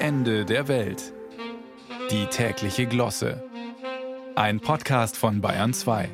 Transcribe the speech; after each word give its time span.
Ende 0.00 0.44
der 0.44 0.68
Welt. 0.68 1.12
Die 2.12 2.26
tägliche 2.26 2.86
Glosse. 2.86 3.42
Ein 4.36 4.60
Podcast 4.60 5.16
von 5.16 5.40
Bayern 5.40 5.74
2. 5.74 6.08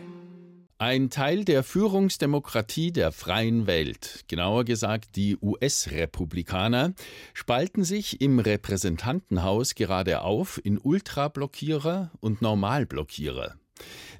Ein 0.78 1.10
Teil 1.10 1.44
der 1.44 1.62
Führungsdemokratie 1.62 2.92
der 2.92 3.12
freien 3.12 3.67
Welt, 3.67 4.25
genauer 4.26 4.65
gesagt 4.65 5.17
die 5.17 5.36
US-Republikaner, 5.36 6.94
spalten 7.34 7.84
sich 7.84 8.23
im 8.23 8.39
Repräsentantenhaus 8.39 9.75
gerade 9.75 10.23
auf 10.23 10.59
in 10.64 10.79
Ultrablockierer 10.79 12.11
und 12.21 12.41
Normalblockierer. 12.41 13.57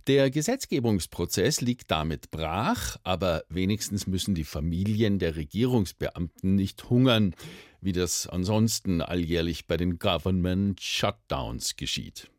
Der 0.07 0.31
Gesetzgebungsprozess 0.31 1.61
liegt 1.61 1.91
damit 1.91 2.31
brach, 2.31 2.97
aber 3.05 3.45
wenigstens 3.49 4.07
müssen 4.07 4.35
die 4.35 4.45
Familien 4.45 5.19
der 5.19 5.37
Regierungsbeamten 5.37 6.55
nicht 6.55 6.91
hungern, 6.91 7.35
wie 7.81 7.93
das 7.93 8.27
ansonsten 8.27 9.01
alljährlich 9.01 9.67
bei 9.67 9.77
den 9.77 9.99
Government 9.99 10.81
Shutdowns 10.81 11.77
geschieht. 11.77 12.31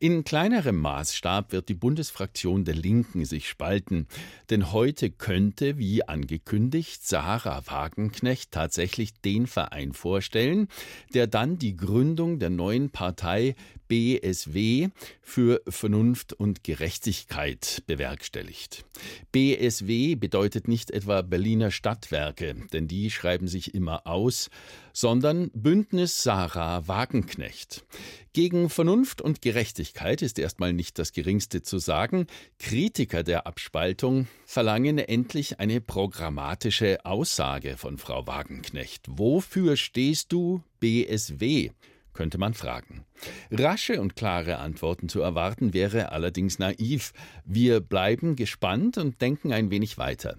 In 0.00 0.22
kleinerem 0.22 0.76
Maßstab 0.76 1.50
wird 1.50 1.68
die 1.68 1.74
Bundesfraktion 1.74 2.64
der 2.64 2.76
Linken 2.76 3.24
sich 3.24 3.48
spalten, 3.48 4.06
denn 4.48 4.70
heute 4.70 5.10
könnte, 5.10 5.76
wie 5.76 6.06
angekündigt, 6.06 7.04
Sarah 7.04 7.66
Wagenknecht 7.66 8.52
tatsächlich 8.52 9.20
den 9.20 9.48
Verein 9.48 9.92
vorstellen, 9.92 10.68
der 11.14 11.26
dann 11.26 11.58
die 11.58 11.76
Gründung 11.76 12.38
der 12.38 12.50
neuen 12.50 12.90
Partei 12.90 13.56
BSW 13.88 14.90
für 15.20 15.60
Vernunft 15.68 16.32
und 16.32 16.62
Gerechtigkeit 16.62 17.82
bewerkstelligt. 17.86 18.84
BSW 19.32 20.14
bedeutet 20.14 20.68
nicht 20.68 20.90
etwa 20.90 21.22
Berliner 21.22 21.70
Stadtwerke, 21.70 22.54
denn 22.72 22.86
die 22.86 23.10
schreiben 23.10 23.48
sich 23.48 23.74
immer 23.74 24.06
aus, 24.06 24.50
sondern 24.92 25.50
Bündnis 25.54 26.22
Sarah 26.22 26.86
Wagenknecht. 26.86 27.84
Gegen 28.32 28.68
Vernunft 28.70 29.20
und 29.20 29.42
Gerechtigkeit 29.42 30.22
ist 30.22 30.38
erstmal 30.38 30.72
nicht 30.72 30.98
das 30.98 31.12
geringste 31.12 31.62
zu 31.62 31.78
sagen. 31.78 32.26
Kritiker 32.58 33.22
der 33.22 33.46
Abspaltung 33.46 34.28
verlangen 34.46 34.98
endlich 34.98 35.58
eine 35.58 35.80
programmatische 35.80 37.04
Aussage 37.04 37.76
von 37.76 37.98
Frau 37.98 38.26
Wagenknecht. 38.26 39.06
Wofür 39.08 39.76
stehst 39.76 40.32
du, 40.32 40.62
BSW? 40.78 41.70
Könnte 42.18 42.36
man 42.36 42.52
fragen. 42.52 43.04
Rasche 43.52 44.00
und 44.00 44.16
klare 44.16 44.58
Antworten 44.58 45.08
zu 45.08 45.20
erwarten 45.20 45.72
wäre 45.72 46.10
allerdings 46.10 46.58
naiv. 46.58 47.12
Wir 47.44 47.78
bleiben 47.78 48.34
gespannt 48.34 48.98
und 48.98 49.20
denken 49.20 49.52
ein 49.52 49.70
wenig 49.70 49.98
weiter. 49.98 50.36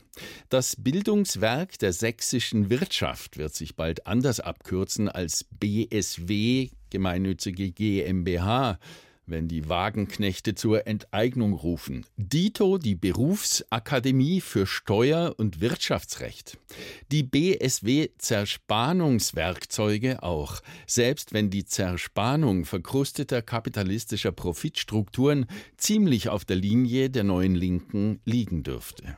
Das 0.49 0.75
Bildungswerk 0.75 1.79
der 1.79 1.93
sächsischen 1.93 2.69
Wirtschaft 2.69 3.37
wird 3.37 3.55
sich 3.55 3.77
bald 3.77 4.07
anders 4.07 4.41
abkürzen 4.41 5.07
als 5.07 5.45
BSW, 5.57 6.67
gemeinnützige 6.89 7.71
GmbH 7.71 8.77
wenn 9.29 9.47
die 9.47 9.69
Wagenknechte 9.69 10.55
zur 10.55 10.87
Enteignung 10.87 11.53
rufen. 11.53 12.05
Dito 12.17 12.77
die 12.77 12.95
Berufsakademie 12.95 14.41
für 14.41 14.65
Steuer- 14.65 15.35
und 15.37 15.61
Wirtschaftsrecht. 15.61 16.57
Die 17.11 17.23
BSW 17.23 18.09
Zerspanungswerkzeuge 18.17 20.23
auch, 20.23 20.61
selbst 20.87 21.33
wenn 21.33 21.49
die 21.49 21.65
Zerspanung 21.65 22.65
verkrusteter 22.65 23.41
kapitalistischer 23.41 24.31
Profitstrukturen 24.31 25.45
ziemlich 25.77 26.29
auf 26.29 26.45
der 26.45 26.57
Linie 26.57 27.09
der 27.09 27.23
neuen 27.23 27.55
Linken 27.55 28.19
liegen 28.25 28.63
dürfte. 28.63 29.17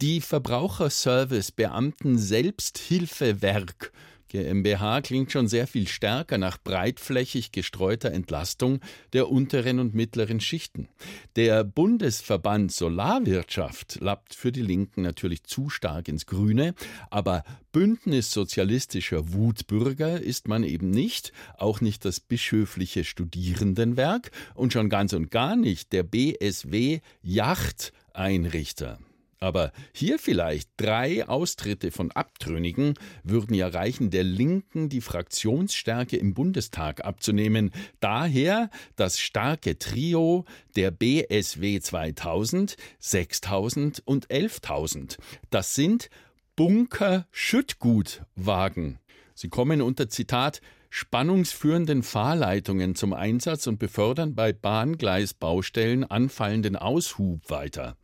Die 0.00 0.20
Verbraucherservice 0.20 1.52
Beamten 1.52 2.18
Selbsthilfewerk 2.18 3.92
GmbH 4.36 5.00
klingt 5.00 5.32
schon 5.32 5.48
sehr 5.48 5.66
viel 5.66 5.88
stärker 5.88 6.36
nach 6.36 6.58
breitflächig 6.58 7.52
gestreuter 7.52 8.12
Entlastung 8.12 8.80
der 9.14 9.30
unteren 9.30 9.78
und 9.78 9.94
mittleren 9.94 10.40
Schichten. 10.40 10.88
Der 11.36 11.64
Bundesverband 11.64 12.70
Solarwirtschaft 12.70 13.98
lappt 14.00 14.34
für 14.34 14.52
die 14.52 14.62
Linken 14.62 15.02
natürlich 15.02 15.44
zu 15.44 15.70
stark 15.70 16.08
ins 16.08 16.26
Grüne, 16.26 16.74
aber 17.10 17.44
Bündnis 17.72 18.30
sozialistischer 18.30 19.32
Wutbürger 19.32 20.20
ist 20.20 20.48
man 20.48 20.64
eben 20.64 20.90
nicht, 20.90 21.32
auch 21.56 21.80
nicht 21.80 22.04
das 22.04 22.20
bischöfliche 22.20 23.04
Studierendenwerk 23.04 24.30
und 24.54 24.72
schon 24.72 24.90
ganz 24.90 25.14
und 25.14 25.30
gar 25.30 25.56
nicht 25.56 25.92
der 25.92 26.02
BSW 26.02 27.00
Yachteinrichter. 27.22 28.98
Aber 29.38 29.70
hier 29.92 30.18
vielleicht 30.18 30.70
drei 30.78 31.28
Austritte 31.28 31.90
von 31.90 32.10
Abtrünnigen 32.10 32.94
würden 33.22 33.52
ja 33.54 33.68
reichen, 33.68 34.08
der 34.10 34.24
Linken 34.24 34.88
die 34.88 35.02
Fraktionsstärke 35.02 36.16
im 36.16 36.32
Bundestag 36.32 37.04
abzunehmen. 37.04 37.70
Daher 38.00 38.70
das 38.96 39.20
starke 39.20 39.78
Trio 39.78 40.46
der 40.74 40.90
BSW 40.90 41.80
2000, 41.80 42.78
6000 42.98 44.02
und 44.06 44.30
11000. 44.30 45.18
Das 45.50 45.74
sind 45.74 46.08
Bunker-Schüttgutwagen. 46.56 48.98
Sie 49.34 49.50
kommen 49.50 49.82
unter 49.82 50.08
Zitat 50.08 50.62
spannungsführenden 50.88 52.02
Fahrleitungen 52.02 52.94
zum 52.94 53.12
Einsatz 53.12 53.66
und 53.66 53.78
befördern 53.78 54.34
bei 54.34 54.54
Bahngleisbaustellen 54.54 56.04
anfallenden 56.04 56.76
Aushub 56.76 57.50
weiter. 57.50 57.98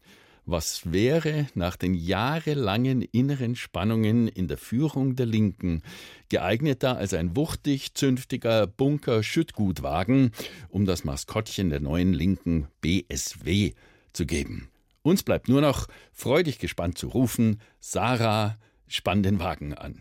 Was 0.44 0.90
wäre 0.90 1.46
nach 1.54 1.76
den 1.76 1.94
jahrelangen 1.94 3.02
inneren 3.02 3.54
Spannungen 3.54 4.26
in 4.26 4.48
der 4.48 4.58
Führung 4.58 5.14
der 5.14 5.26
Linken 5.26 5.82
geeigneter 6.30 6.96
als 6.96 7.14
ein 7.14 7.36
wuchtig 7.36 7.94
zünftiger 7.94 8.66
Bunker-Schüttgutwagen, 8.66 10.32
um 10.68 10.84
das 10.84 11.04
Maskottchen 11.04 11.70
der 11.70 11.78
neuen 11.78 12.12
Linken 12.12 12.66
BSW 12.80 13.74
zu 14.12 14.26
geben? 14.26 14.68
Uns 15.02 15.22
bleibt 15.22 15.48
nur 15.48 15.60
noch 15.60 15.86
freudig 16.12 16.58
gespannt 16.58 16.98
zu 16.98 17.08
rufen, 17.08 17.60
Sarah, 17.78 18.58
spann 18.88 19.22
den 19.22 19.38
Wagen 19.38 19.74
an. 19.74 20.00